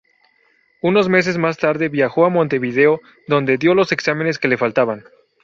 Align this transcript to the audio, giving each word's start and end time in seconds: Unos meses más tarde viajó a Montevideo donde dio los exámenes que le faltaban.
Unos 0.81 1.09
meses 1.09 1.37
más 1.37 1.59
tarde 1.59 1.87
viajó 1.87 2.25
a 2.25 2.29
Montevideo 2.31 3.01
donde 3.27 3.59
dio 3.59 3.75
los 3.75 3.91
exámenes 3.91 4.39
que 4.39 4.47
le 4.47 4.57
faltaban. 4.57 5.03